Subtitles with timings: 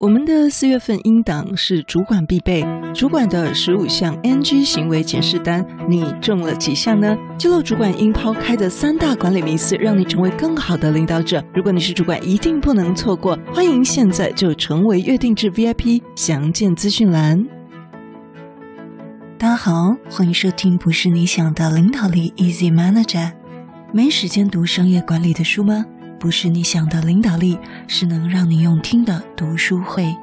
[0.00, 2.64] 我们的四月份音档是主管必备，
[2.94, 7.16] 主管的十五项 NG 行为检视单，你中了几项呢？
[7.36, 11.42] 记录主管应抛开的三大管理迷思，让你成为更好的领导者。
[11.52, 13.36] 如果你是主管，一定不能错过。
[13.52, 17.44] 欢迎现在就成为月定制 VIP，详见资讯栏。
[19.36, 23.32] 大家好，欢迎收听不是你想的领导力 Easy Manager。
[23.92, 25.84] 没时间读商业管理的书吗？
[26.18, 30.14] 不是你想的领导力，是能让你用听的读书会。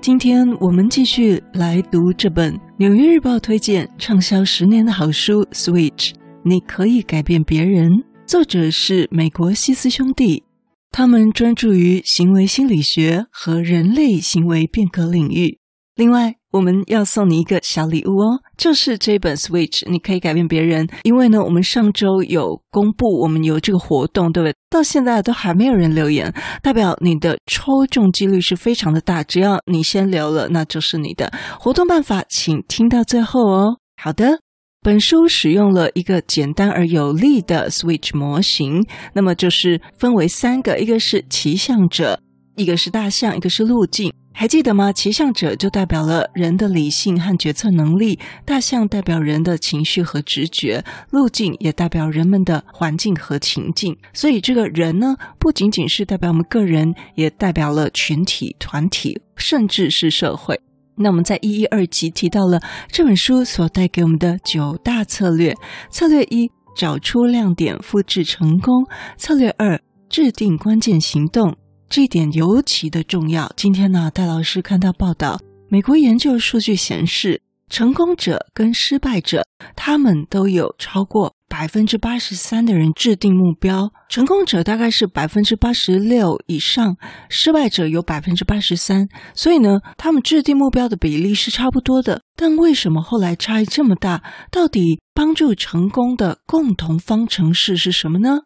[0.00, 6.10] 今天我们继续来读这本《纽约日报》推荐畅销十年的好书《Switch》，
[6.44, 7.90] 你可以改变别人。
[8.24, 10.44] 作者是美国西斯兄弟，
[10.90, 15.58] 他们专注于行为心理学和人类行为变革领域。
[15.98, 20.88] 另外，我们要送你一个小礼物哦，就是这本 Switch，你可以改变别人。
[21.02, 24.54] 因为呢，我们上周有公布，我们有这个活动，对不对？
[24.70, 29.24] 到现在都还没有人留言，代表你的抽中几率是非常的大。
[29.24, 31.32] 只要你先留了，那就是你的。
[31.58, 33.78] 活动办法，请听到最后哦。
[34.00, 34.38] 好的，
[34.80, 42.20] 本书使用了一个简单而有力的 Switch 模型，那么就是分为三个，一个是骑象者，
[42.54, 44.12] 一个是大象，一个是路径。
[44.40, 44.92] 还记得吗？
[44.92, 53.98] 骑象者就代表了人的理性和决策能力，大象代表人的情绪和直觉，路径也代表人们的环境和情境。
[54.12, 60.60] 所以这个人呢，不仅仅是代表我们个人，也代表了群体、团体，甚至是社会。
[60.94, 62.60] 那我们在一一二集提到了
[62.92, 65.52] 这本书所带给我们的九大策略：
[65.90, 68.84] 策略一，找出亮点，复制成功；
[69.16, 71.56] 策略二，制定关键行动。
[71.88, 73.50] 这一点尤其的重要。
[73.56, 79.42] 今天呢，戴老师看到报道，美国研究数据显示，成功者跟失败者，
[79.74, 83.90] 他们都有超过百分之八十三的人制定目标。
[84.10, 86.98] 成功者大概是百分之八十六以上，
[87.30, 89.08] 失败者有百分之八十三。
[89.34, 92.20] 所以呢，他们制定目标的比例是差不多的。
[92.36, 94.22] 但为什么后来差异这么大？
[94.50, 98.40] 到底帮助成功的共同方程式是什么呢？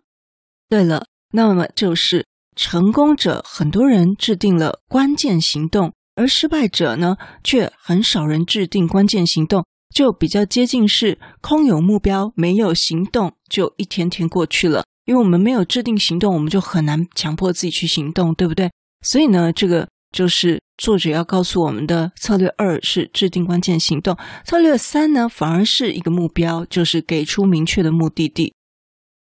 [0.69, 2.25] 对了，那么就是。
[2.55, 9.65] 成功者很多人制定了关键行动，而失败者呢，却很少人制定关键行动，
[9.95, 14.85] 就比较接近是空有目标，没有行动，就一天天过去了。
[15.05, 18.71] 因为我们没有制定行动，我们就很难强迫自己去行动，对不对？
[19.01, 28.55] 所以呢，这个就是作者要告诉我们的策略二是制定关键行动，策略三呢，反而是一个目标，就是给出明确的目的地。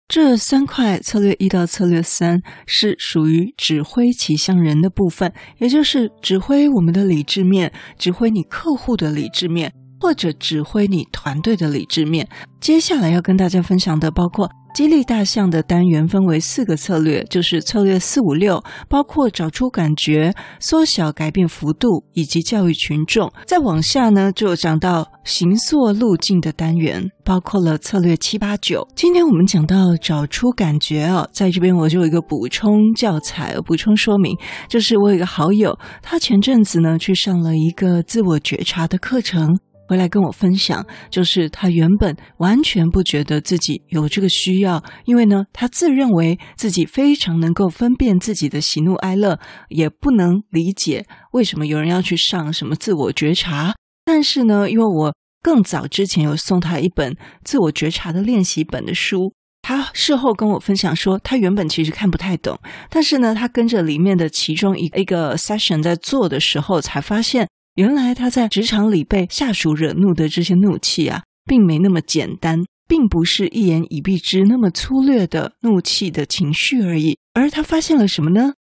[0.07, 9.73] 这三块策略一到策略三是属于指挥骑象人的部分，也就是指挥我们的理智面，指挥你客户的理智面，
[10.05, 12.29] 或者指挥你团队的理智面。
[12.61, 14.51] 接下来要跟大家分享的包括。
[14.75, 23.33] 激励大象的单元分为四个策略，就是策略四五六，包括找出感觉、缩小改变幅度以及教育群众。
[23.47, 28.85] 再往下呢，就讲到行塑路径的单元，包括了策略七八九。
[28.97, 34.37] 今天我们讲到找出感觉哦，在这边我就有一个补充教材，补充说明，
[34.69, 39.57] 就是我有一个好友，他前阵子呢去上了一个自我觉察的课程。
[39.95, 49.39] 回来跟我分享，就是他原本完全不觉得自己有这个需要，因为呢，他自认为自己非常能够分辨自己的喜怒哀乐，
[49.69, 53.77] 也不能理解为什么有人要去上什么自我觉察。
[54.05, 59.33] 但是呢，因为我更早之前有送他一本自我觉察的练习本的书，
[59.63, 62.59] 他事后跟我分享说，他原本其实看不太懂，
[62.91, 67.47] 但是呢，他跟着里面的其中一个 session 在做的时候，才发现。
[67.75, 77.19] 原来他在职场里被下属惹怒的这些怒气啊，并没那么简单，并不是一言以蔽之那么粗略的怒气的情绪而已。
[77.33, 78.53] 而他发现了什么呢？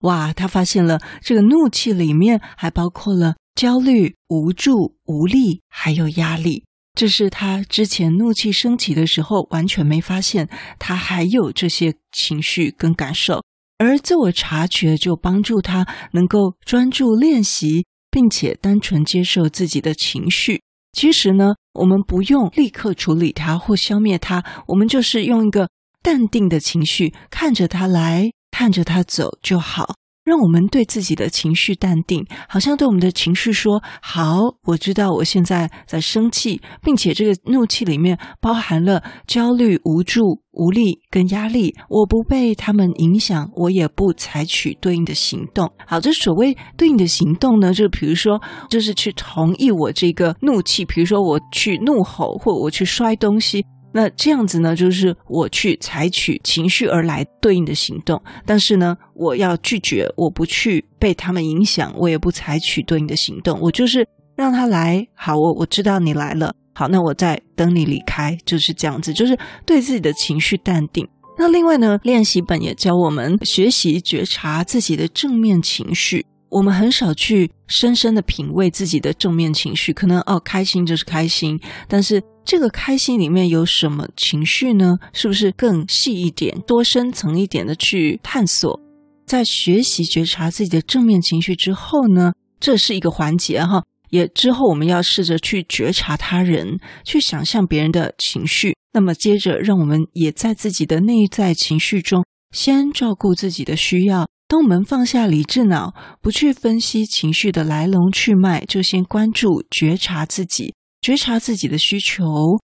[0.00, 6.64] 哇，他发现了这个怒气里面还包括了焦虑、无助、无力，还有压力。
[6.94, 13.42] 这是他之前怒气升起的时候完全没发现，他还有这些情绪跟感受。
[13.76, 17.84] 而自我察觉就帮助他能够专注练习。
[18.10, 20.60] 并且单纯接受自己的情绪。
[20.92, 25.68] 其实呢，我们不用立刻处理它或消灭它，我们就是用一个
[26.02, 29.94] 淡定的情绪，看着它来，看着它走就好。
[30.30, 40.22] 让我们对自己的情绪淡定，好像对我们的情绪说：“好，我知道我现在在生气，并且这个怒气里面包含了焦虑、无助、
[40.52, 41.74] 无力跟压力。
[41.88, 45.68] 我不被他们影响，我也不采取对应的行动。
[45.84, 53.66] 好，这所谓对应的行动呢，就比如说，就是去同意我这个怒气，比如说我去怒吼，或我去摔东西。
[53.92, 64.06] 那这样子呢，就是我去采取情绪而来对应的行动，但是呢，我要拒绝，我不去被他们影响，我也不采取对应的行动，我就是
[64.36, 65.06] 让他来。
[65.14, 71.06] 好，我我知道你来了，好，那我再等你离开，就是这样子，就是对自己的情绪淡定。
[71.38, 76.26] 那另外呢，练习本也教我们学习觉察自己的正面情绪。
[76.50, 81.58] 我们很少去深深的品味自己的正面情绪，可能哦，开心就是开心，
[81.88, 84.98] 但是这个开心里面有什么情绪呢？
[85.12, 88.78] 是不是更细一点、多深层一点的去探索？
[89.26, 104.26] 在学习觉察自己的正面情绪之后呢，这是一个环节哈，也之后我们要试着去觉察他人，去想象别人的情绪，那么接着让我们也在自己的内在情绪中先照顾自己的需要。
[104.50, 112.24] 当我们放下理智脑，不去分析情绪的来龙去脉，就先关注觉察自己，觉察自己的需求，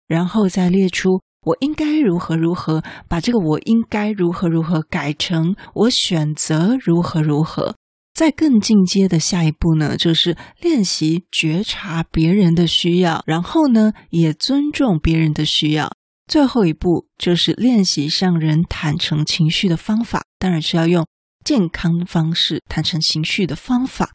[0.09, 7.77] 然后再列出我应该如何如何，把这个我应该如何如何改成我选择如何如何。
[8.13, 15.93] 在更进阶的下一步呢，就是练习觉察别人的需要，然后呢，也尊重别人的需要。
[16.27, 21.07] 最后一步就是练习向人坦诚情绪的方法，当然是要用。
[21.51, 24.13] 健康方式坦诚情绪的方法，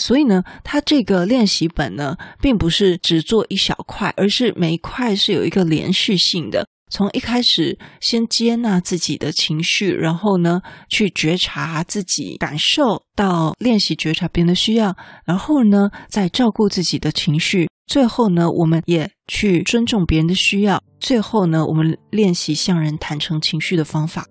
[0.00, 6.66] 所以呢，它这个练习本呢，并不是只做一小块，而是每一块是有一个连续性的。
[6.90, 14.96] 从一开始先接纳自己的情绪，然后呢，去觉察自己感受，到练习觉察别人的需要，
[15.26, 24.24] 然后呢，再照顾自己的情绪，最后呢，我们也去尊重别人的需要，最后呢，我们练习向人坦诚情绪的方法。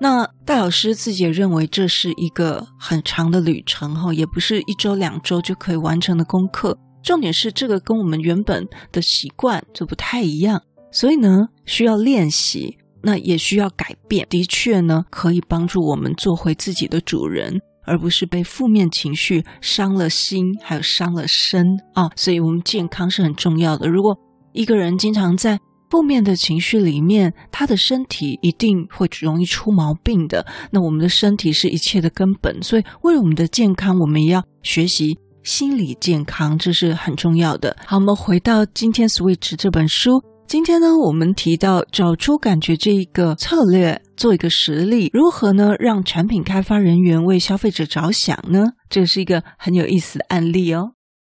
[0.00, 6.76] 那戴老师自己也认为这是一个很长的旅程哈，也不是一周两周就可以完成的功课。
[7.02, 10.60] 重点是这个跟我们原本的习惯就不太一样，
[10.90, 14.26] 所以呢，需要练习，那也需要改变。
[14.28, 21.64] 的确呢，可以帮助我们做回自己的主人，而不是被负面情绪伤了心，还有伤了身
[21.94, 22.10] 啊。
[22.16, 23.88] 所以，我们健康是很重要的。
[23.88, 24.18] 如果
[24.52, 30.44] 一个人经常在负面的情绪里面，他的身体一定会容易出毛病的。
[30.70, 37.76] 那我们的身体是一切的根本，所以为了我们的健康，我们也要学习心理健康，这是很重要的。
[37.86, 40.22] 好，我们回到今天《Switch》这本书。
[40.48, 48.64] 今天呢，我们提到找出感觉这一个策略，做一个实例，如何呢让产品开发人员为消费者着想呢？
[48.88, 50.92] 这是一个很有意思的案例哦。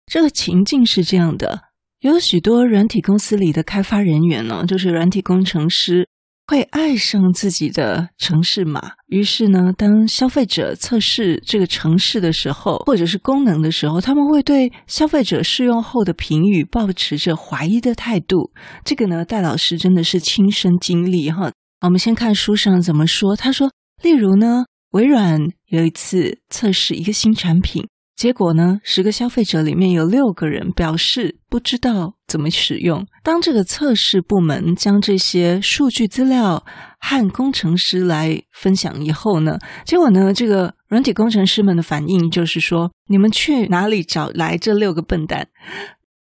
[0.05, 1.66] 这个情境是这样的。
[2.01, 6.07] 有许多软体公司里的开发人员呢，就是软体工程师，
[6.45, 8.91] 会爱上自己的程式码。
[9.07, 18.51] 于是呢，当消费者测试这个程式的时候，或者是功能的时候，他们会对消费者试用后的评语抱持着怀疑的态度。
[18.85, 21.51] 这个呢，戴老师真的是亲身经历哈。
[21.81, 23.35] 我们先看书上怎么说。
[23.35, 23.71] 他说，
[24.03, 27.87] 例如呢，微软有一次测试一个新产品。
[28.17, 33.05] 结果呢，十个消费者里面有六个人表示不知道怎么使用。
[33.23, 36.65] 当这个测试部门将这些数据资料
[36.99, 45.49] 和工程师来分享以后呢，结果呢，这个软体工程师们的反应就是说：“你们去哪里找来这六个笨蛋？”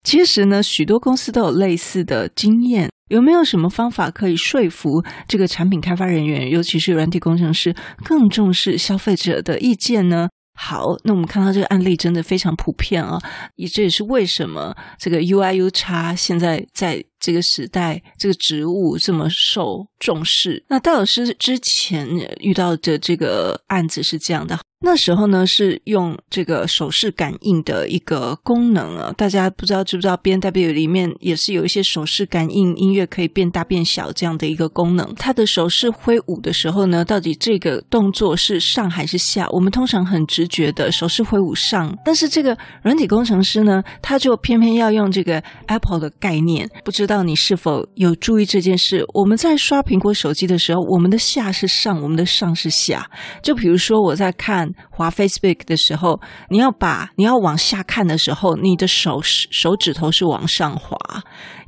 [0.04, 2.90] 其实呢，许多公司都有类似的经验。
[3.08, 7.74] 有没有什么方法可以说服这个产品开发人员，尤其是软体工程师，
[8.04, 10.28] 更重视消费者的意见呢？
[10.60, 13.16] 好，那我们看到这个案例真的非常普遍啊，
[13.54, 20.64] 也这也是为什么这个 U I U 差现在在这个时代，这个职务这么受重视。
[20.68, 22.08] 那戴老师之前
[22.40, 24.58] 遇到的这个案子是这样的。
[24.80, 35.12] 那时候呢，是用这个手势感应的一个功能啊，大家不知道知不知道，BMW 里面也是有一些手势感应音乐可以变大变小这样的一个功能。
[35.16, 39.48] 他的手势挥舞的时候呢，到底这个动作是上还是下？
[39.50, 46.70] 我们通常很直觉的手势挥舞上，但是这个软体工程师呢，他就偏偏要用这个 Apple 的概念。
[46.84, 49.04] 不知道你是否有注意这件事？
[49.14, 53.10] 我们在刷苹果手机的时候，我们的下是上，我们的上是下。
[53.42, 54.68] 就比如说我在看。
[54.90, 60.98] 滑 Facebook 的时候，你要把你要往下看的时候，你的手手指头是往上滑，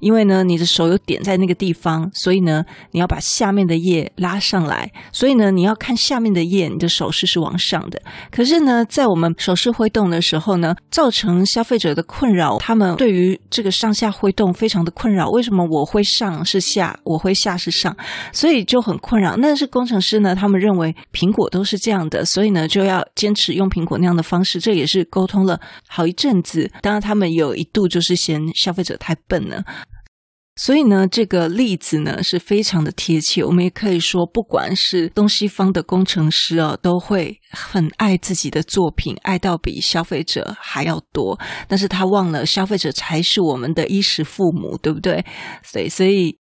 [0.01, 8.03] 因为呢，你的手有点在那个地方，所以呢，你要把下面的页拉上来，所以呢，你要看下面的页，你的手势是往上的。
[8.33, 15.30] 可是呢，在我们手势挥动的时候呢，造成消费者的困扰，他们对于这个上下挥动非常的困扰。
[15.31, 17.97] 为什么我会上是下，我会下是上，
[18.33, 19.37] 所以就很困扰。
[19.41, 22.81] 但是工程师呢，他们认为苹果都是这样的，所以呢，就。
[22.81, 26.69] 要坚持用苹果那样的方式，这也是沟通了好一阵子。
[26.81, 29.63] 当然，他们有一度就是嫌消费者太笨了。
[30.63, 33.43] 所以呢，这个例子呢是非常的贴切。
[33.43, 41.41] 我们也可以说，不管是东西方的工程师哦，都会很爱自己的作品，爱到比消费者还要多。
[41.67, 45.25] 但是他忘了，消费者才是我们的衣食父母，对不对？
[45.65, 46.37] 所以，所以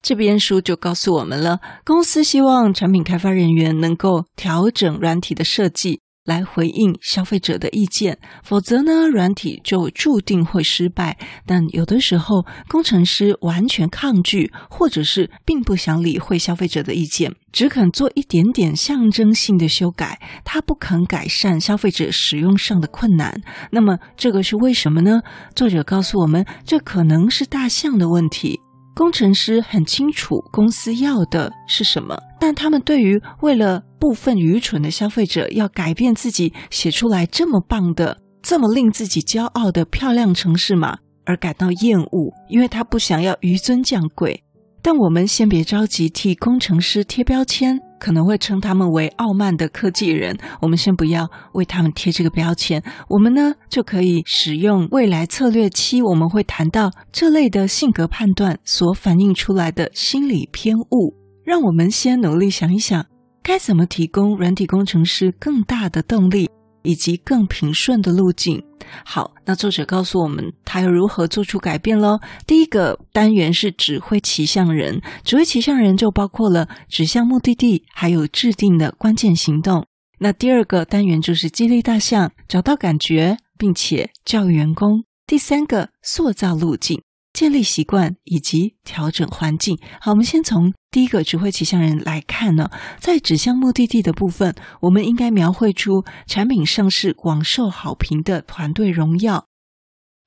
[0.00, 6.00] 这边书就告诉我们了，公司希望产品开发人员能够调整软体的设计。
[6.28, 11.16] 来回应消费者的意见，否则呢，软体就注定会失败。
[11.46, 23.40] 但有的时候，工程师完全抗拒，或者是并不想理会消费者的意见，只肯做一点点象征性的修改，他不肯改善消费者使用上的困难。
[23.70, 25.22] 那么，这个是为什么呢？
[25.56, 28.60] 作者告诉我们，这可能是大象的问题。
[28.98, 44.42] 工程师很清楚公司要的是什么，但他们对于为了部分愚蠢的消费者要改变自己写出来这么棒的、这么令自己骄傲的漂亮城市码而感到厌恶，因为他不想要纡尊降贵。
[44.82, 47.78] 但我们先别着急替工程师贴标签。
[47.98, 52.82] 可能会称他们为傲慢的科技人，我们先不要为他们贴这个标签。
[53.08, 61.14] 我们呢，就可以使用未来策略七，我们会谈到这类的性格判断所反映出来的心理偏误。
[61.44, 63.06] 让我们先努力想一想，
[63.42, 66.48] 该怎么提供软体工程师更大的动力。
[66.82, 68.62] 以及更平顺的路径。
[69.04, 72.18] 好，那作者告诉我们，他要如何做出改变喽？
[72.46, 79.86] 第一个单元是指挥骑象人，指挥骑象人就包括了指向目的地，还有制定的关键行动。
[80.20, 85.04] 那第二个单元就是激励大象，找到感觉，并且教育员工。
[85.26, 87.02] 第三个塑造路径。
[87.38, 89.78] 建立习惯以及调整环境。
[90.00, 92.68] 好，我们先从第一个指挥骑象人来看呢，
[92.98, 99.46] 在指向目的地的部分，我们应该描绘出产品上市广受好评的团队荣耀。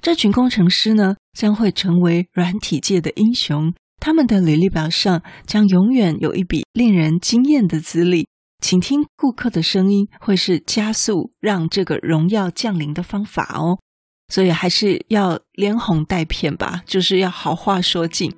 [0.02, 8.26] 这群工程师呢，将会成为软体界的英雄，他们的履历表上将永远有一笔令人惊艳的资历。
[8.62, 13.80] 倾听顾客的声音，会是加速让这个荣耀降临的方法哦。
[14.32, 18.34] 所以还是要连哄带骗吧，就是要好话说尽。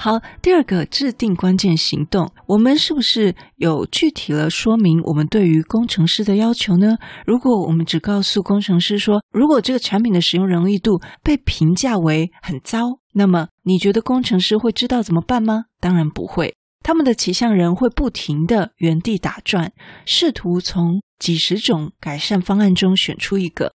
[0.00, 6.96] 好，第二个制定关键行动，我们是不是有具体了说明我们对于工程师的要求呢？
[7.26, 15.64] 如果我们只告诉工程师说，如果这个产品的使用容易度被评价为很糟，那么你觉得工程师会知道怎么办吗？
[15.80, 19.72] 当然不会，他们的骑象人会不停地原地打转，
[20.06, 23.72] 试图从几十种改善方案中选出一个。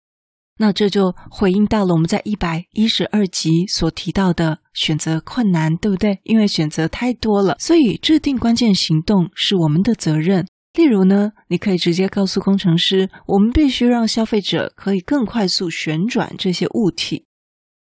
[0.62, 6.20] 那这就回应到了我们在一百一十二集所提到的选择困难，对不对？
[6.22, 10.46] 因为选择太多了，所以制定关键行动是我们的责任。
[10.74, 17.24] 例如呢，你可以直接告诉工程师，我们必须让消费者可以更快速旋转这些物体。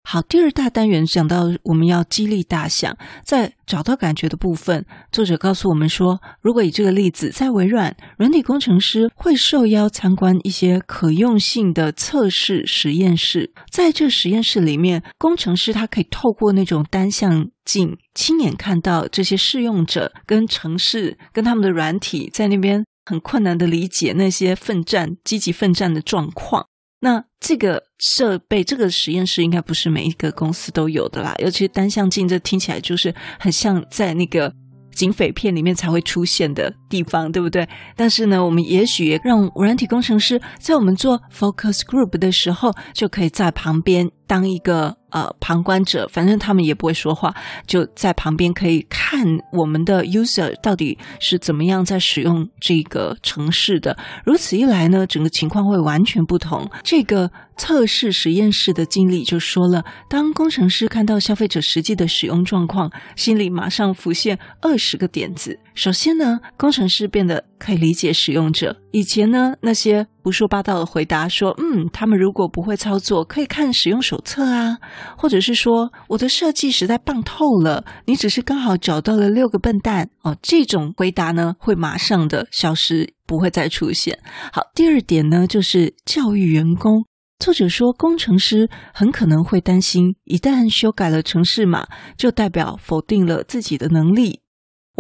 [0.02, 26.66] 好，第二大单元讲到我们要激励大象，在找到感觉的部分，作者告诉我们说，如果以这个例子，在微软，软体工程师会受邀参观一些可用性的测试实验室，在这实验室里面，工程师他可以透过那种单向镜，亲眼看到这些试用者跟城市跟他们的软体在那边很困难的理解那些奋战、积极奋战的状况。
[27.00, 34.54] 那这个设备，这个实验室应该不是每一个公司都有的啦，尤其是单向镜，这听起来就是很像在那个
[34.94, 37.66] 警匪片里面才会出现的地方，对不对？
[37.96, 44.96] 但是呢，我们也许让软体工程师在我们做 focus group 的时候，就可以在旁边当一个。
[45.12, 47.34] 呃，旁观者，反正他们也不会说话，
[47.66, 53.98] 就在旁边可以看我们的 user 到底是怎么样在使用这个城市的。
[54.24, 56.70] 如此一来呢，整个情况会完全不同。
[56.84, 65.58] 这个测试实验室的经理就说了，当工程师看到消费者实际的使用状况，心里马上浮现二十个点子。
[65.74, 68.74] 首先呢，工程城市变得可以理解使用者。
[68.90, 74.78] 以前呢，那些胡说八道的回答说，嗯，他们如果不会操作，可以看使用手册啊，
[75.18, 84.18] 或者是说我的设计实在棒透了，你只是刚好找到了六个笨蛋哦，这种回答呢会马上的消失，不会再出现。
[84.50, 87.04] 好，第二点呢就是教育员工。
[87.38, 94.40] 作者说，工程师很可能会担心，一旦修改了程式码，就代表否定了自己的能力。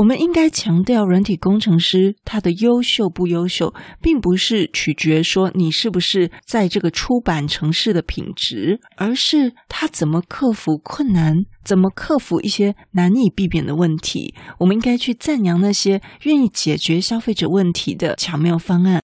[0.00, 14.34] 我们应该强调，人体工程师他的优秀不优秀，并不是取决说你是不是在这个出版城市的品质，而是他怎么克服困难，怎么克服一些难以避免的问题。
[14.60, 19.02] 我们应该去赞扬那些愿意解决消费者问题的巧妙方案。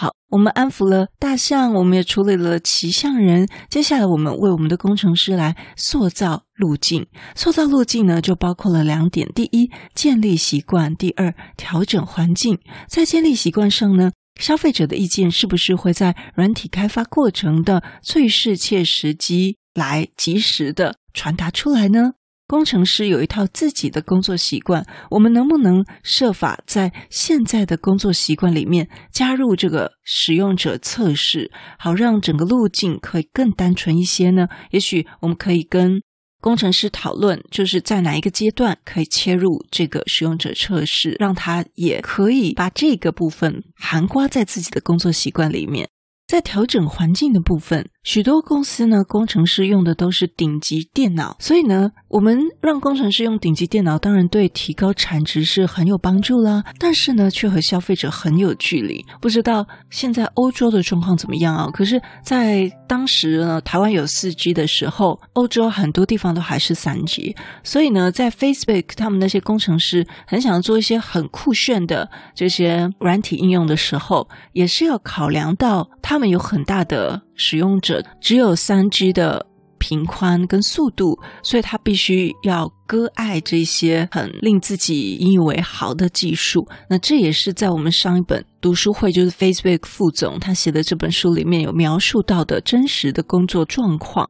[0.00, 3.48] 好，我们安抚了大象，我们也处理了骑象人。
[3.68, 7.04] 接下来，我们为我们的工程师来塑造路径。
[7.34, 12.60] 塑造路径呢，就包括了两点：第一，建立习惯；第二，调整环境。
[12.86, 22.12] 在建立习惯上呢，消费者的意见是不是会在软体开发过程的最适切时机来及时的传达出来呢？
[22.48, 34.48] 工程师有一套自己的工作习惯，我们能不能设法在现在的工作习惯里面加入这个使用者测试，好让整个路径可以更单纯一些呢？
[34.70, 36.00] 也许我们可以跟
[36.40, 45.90] 工程师讨论，就是在哪一个阶段可以切入这个使用者测试，让他也可以把这个部分含括在自己的工作习惯里面。
[46.26, 56.64] 在调整环境的部分，许多公司呢，工程师用的都是顶级电脑，所以呢，我们让工程师用顶级电脑，当然对提高产值是很有帮助啦。
[56.78, 59.04] 但是呢，却和消费者很有距离。
[59.20, 61.68] 不知道现在欧洲的状况怎么样啊？
[61.70, 75.90] 可是，在当时呢，台湾有四 G 的时候，欧洲很多地方都还是三 G，所以呢，在 Facebook 他们那些工程师很想要做一些很酷炫的这些软体应用的时候，也是要考量到。
[76.00, 79.46] 他们有很大的使用者，只有三 G 的
[79.78, 86.66] 频宽跟速度，所以他必须要割爱这些很令自己引以为豪的技术。
[86.90, 94.28] 那这也是在我们上一本读书会，就是 Facebook 副总他写的这本书里面有描述到的真实的工作状况。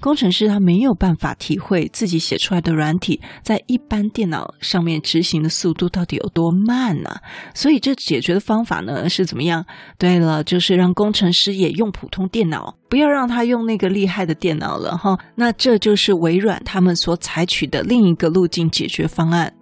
[0.00, 7.10] 工程师他没有办法体会自己写出来的软体在一般电脑上面执行的速度到底有多慢呢？
[7.54, 9.64] 所以这解决的方法呢是怎么样？
[9.98, 15.18] 对了，就是让工程师也用普通电脑，不要让他用那个厉害的电脑了哈。
[15.34, 19.52] 那这就是微软他们所采取的另一个路径解决方案。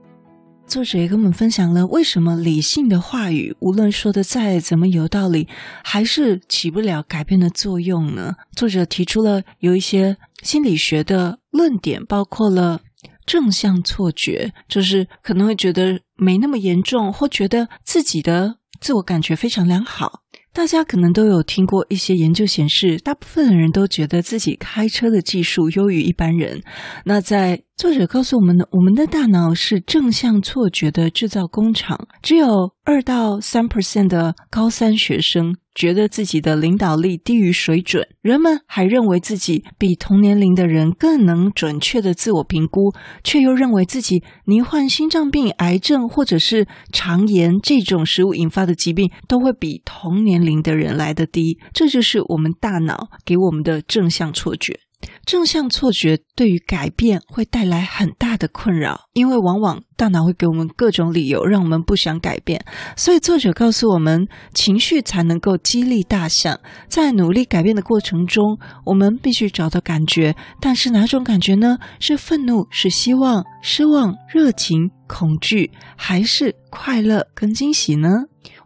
[0.66, 5.46] 作者也跟我们分享了为什么理性的话语，无论说的再怎么有道理，
[5.84, 8.34] 还是起不了改变的作用呢？
[8.56, 12.80] 作者提出了有一些心理学的论点，包括了
[13.24, 20.22] 正向错觉，就是可能会觉得没那么严重，或觉得自己的自我感觉非常良好。
[20.52, 26.62] 大家可能都有听过一些研究显示，大部分的人都觉得自己开车的技术优于一般人。
[27.04, 38.06] 那在作者告诉我们的，我们的大脑是正向错觉的制造工厂，只有二到三 percent 的高三学生觉得自己的领导力低于水准。
[38.22, 42.92] 人们还认为自己比同年龄的人更能准确的自我评估，
[43.24, 51.58] 却又认为自己罹患心脏病、癌症或者是肠炎这种食物引发的疾病都会比同年龄的人来得低。
[51.72, 54.78] 这就是我们大脑给我们的正向错觉。
[55.26, 62.62] 正向错觉对于改变会带来很大的困扰，因为往往大脑会给我们各种理由，让我们不想改变。
[62.96, 66.58] 所以作者告诉我们，情绪才能够激励大象。
[66.88, 70.34] 在努力改变的过程中，我们必须找到感觉。
[70.60, 71.78] 但是哪种感觉呢？
[71.98, 72.66] 是愤怒？
[72.70, 73.44] 是希望？
[73.62, 74.14] 失望？
[74.32, 74.90] 热情？
[75.06, 75.70] 恐惧？
[75.96, 78.08] 还是快乐跟惊喜呢？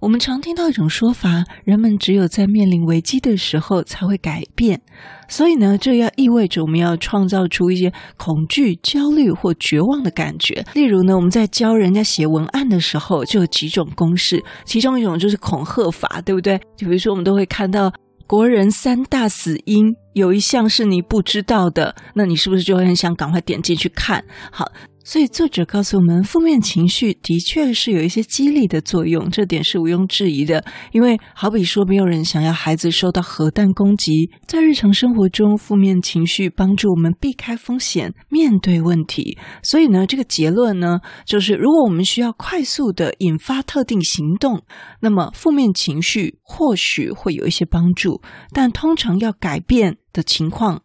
[0.01, 4.81] 我们常听到一种说法：人们只有在面临危机的时候才会改变。
[5.29, 10.65] 所以呢，这要意味着我们要创造出一些恐惧、焦虑或绝望的感觉。
[10.75, 16.59] 例如呢，我们在教人家写文案的时候，就有几种公式，其中一种就是恐吓法，对不对？
[16.77, 17.93] 就比如说，我们都会看到
[18.27, 24.25] 国人三大死因，有一项是你不知道的，那你是不是就会很想赶快点进去看？
[24.51, 24.67] 好。
[25.09, 30.63] 所以作者告诉我们，负面情绪的确是有一些激励的作用，这点是毋庸置疑的。
[30.93, 39.39] 因为好比说，没有人想要孩子受到核弹攻击，在日常生活中，负面情绪帮助我们避开风险，面对问题。
[39.63, 44.61] 所以呢，这个结论呢，就是如果我们需要快速的引发特定行动，
[45.01, 48.21] 那么负面情绪或许会有一些帮助，
[48.53, 50.83] 但通常要改变的情况。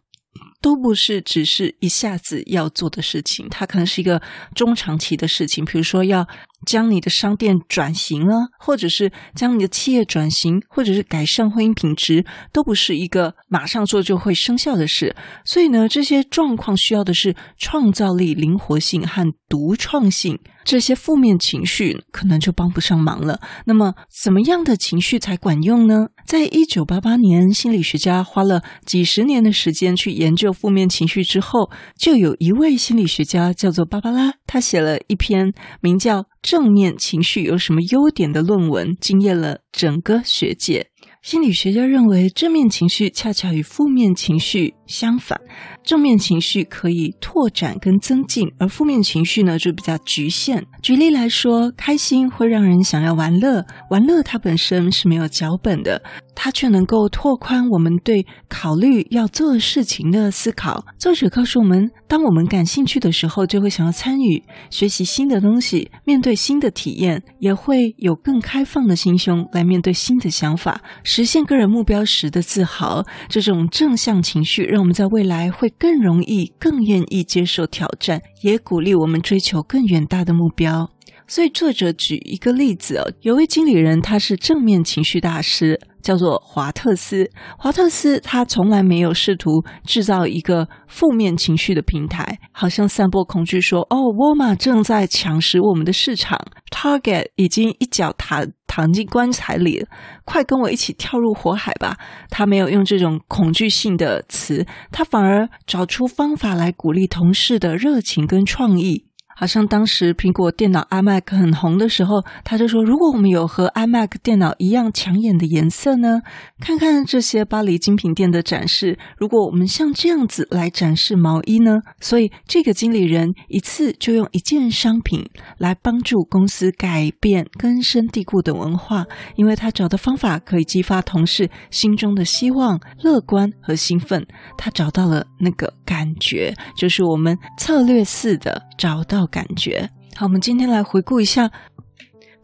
[0.64, 4.18] 都不是只是一下子要做的事情，它可能是一个
[4.54, 5.62] 中长期的事情。
[5.62, 6.26] 比如说，要
[6.66, 15.14] 将你的商店转型啊，或者是将你的企业转型，或者是改善婚姻品质，都不是一个马上做就会生效的事。
[15.44, 20.38] 所以呢，这些状况需要的是创造力、灵活性和独创性。
[20.64, 23.38] 这些负面情绪可能就帮不上忙了。
[23.66, 26.06] 那么，怎么样的情绪才管用呢？
[26.26, 40.86] 在一九八八年，心理学家花了几十年的时间去研究负面情绪之后，就有一位心理学家叫做芭芭拉，他写了一篇名叫《正面情绪有什么优点》的论文，惊艳了整个学界。
[41.22, 45.40] 心理学家认为，正面情绪恰恰与负面情绪相反，
[45.82, 50.66] 正面情绪可以拓展跟增进，而负面情绪呢就比较局限。
[50.82, 56.02] 举例来说，开心会让人想要玩乐，玩乐它本身是没有脚本的，
[56.34, 60.84] 它却能够拓宽我们对考虑要做事情的思考。
[60.98, 70.80] 作者告诉我们，当我们感兴趣的时候，就会想要参与学习新的东西，面对新的体验，也会有更开放的心胸来面对新的想法。
[71.02, 80.90] 实现个人目标时的自豪，这种正向情绪让我们在未来会更容易、更愿意接受挑战，也鼓励我们追求更远大的目标。
[81.26, 87.30] 所以，作者举一个例子哦，有位经理人，他是正面情绪大师，叫做华特斯。
[87.58, 96.38] 华特斯他从来没有试图制造一个负面情绪的平台，好像散播恐惧，说：“哦，沃尔玛正在抢食我们的市场
[96.70, 99.88] ，Target 已经一脚踏躺进棺材里了，
[100.26, 101.96] 快跟我一起跳入火海吧！”
[102.28, 109.06] 他没有用这种恐惧性的词，他反而找出方法来鼓励同事的热情跟创意。
[109.36, 116.20] 好像当时苹果电脑 iMac 很红的时候，他就说：“如果我们有和 iMac 电脑一样抢眼的颜色呢？
[116.60, 134.24] 看看这些巴黎精品店的展示，如果我们像这样子来展示毛衣呢？”所以这个经理人一次就用一件商品来帮助公司改变根深蒂固的文化，因为他找的方法可以激发同事心中的希望、乐观和兴奋。
[134.56, 139.23] 他找到了那个感觉，就是我们策略似的找到。
[139.26, 141.50] 感觉好，我们今天来回顾一下。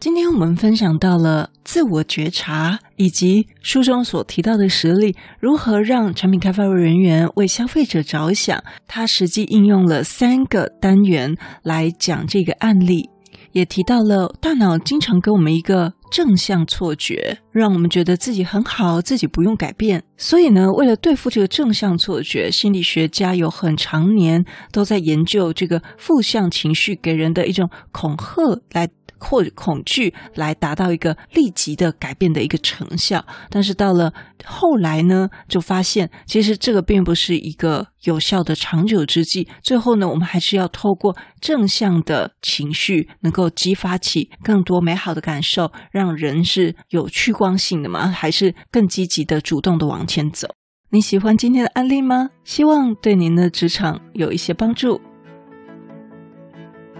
[0.00, 8.64] 今天我们分享到了自我觉察，以及书中所提到的实例，如何让产品开发人员为消费者着想。
[8.88, 13.10] 他实际应用了三个单元来讲这个案例，
[13.52, 20.02] 也提到了大脑经常给我们一个正向错觉，让我们觉得自己很好，自己不用改变。
[20.16, 28.88] 所以呢，为了对付这个正向错觉，心理学家有很长年都在研究这个负向情绪给人的一种恐吓来。
[29.20, 34.12] 或恐惧来达到一个立即的改变的一个成效，但是到了
[34.44, 39.46] 后来呢，就发现其实这个并不是一个有效的长久之计。
[39.62, 50.48] 最后呢，我们还是要透过正向的情绪，能够激发起更多美好的感受，让人是有趋光性的嘛，还是更积极的、主动的往前走。
[50.92, 52.30] 你喜欢今天的案例吗？
[52.42, 55.00] 希望对您的职场有一些帮助。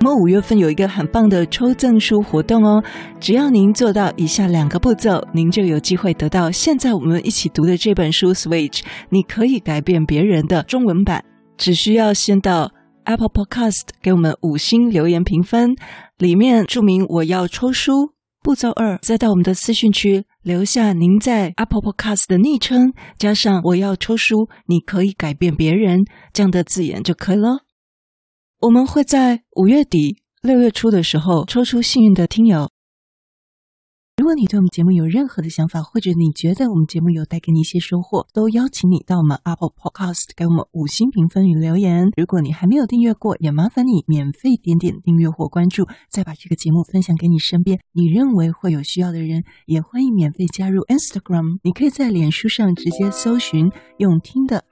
[0.01, 2.83] 我们五月份有一个很棒的抽赠书活动哦，
[3.21, 8.79] 只要您做到以下两个步骤，您就有机会得到现在我们一起读的这本书《Switch》，
[9.11, 11.23] 你可以改变别人的中文版。
[11.59, 12.73] 只需要先到
[13.05, 15.75] Apple Podcast 给我们五星留言评分，
[16.17, 17.93] 里面注明我要抽书。
[18.43, 27.59] 步骤二，再到我们的私讯区留下您在 Apple Podcast 的昵称，加上我要抽书，你可以改变别人这样的字眼就可以了。
[28.63, 32.69] 我们会在五月底、六月初的时候抽出幸运的听友。
[34.19, 42.11] 如果你对我们节目有任何的想法，或者你觉得我们节目有带给你一些收获，都邀请你到我们 Apple Podcast 给我们五星评分与留言。
[42.19, 49.45] 如果你还没有订阅过，也麻烦你免费点点订阅或关注，再把这个节目分享给你身边你认为会有需要的人。
[49.65, 54.67] 也欢迎免费加入 Instagram，你可以在脸书上直接搜寻“用听的